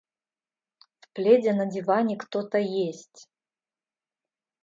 В 1.03 1.07
пледе 1.13 1.53
на 1.53 1.67
диване 1.69 2.17
кто-то 2.17 2.57
есть. 2.57 3.29